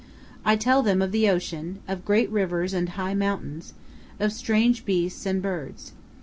[0.43, 3.73] I tell them of the ocean, of great rivers and high mountains,
[4.19, 5.91] of strange beasts and birds.